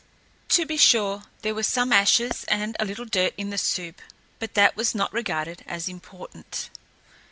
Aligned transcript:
To 0.49 0.65
be 0.65 0.77
sure, 0.77 1.25
there 1.43 1.53
were 1.53 1.61
some 1.61 1.93
ashes 1.93 2.43
and 2.47 2.75
a 2.79 2.85
little 2.85 3.05
dirt 3.05 3.35
in 3.37 3.51
the 3.51 3.57
soup, 3.59 4.01
but 4.39 4.55
that 4.55 4.75
was 4.75 4.95
not 4.95 5.13
regarded 5.13 5.63
as 5.67 5.87
important. 5.87 6.71